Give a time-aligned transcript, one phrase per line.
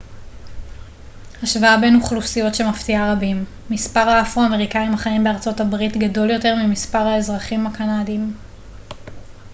[1.43, 5.39] השוואה בין אוכלוסיות שמפתיעה רבים מספר האפרו-אמריקאים החיים בארה
[5.71, 8.35] ב גדול יותר ממספר האזרחים הקנדים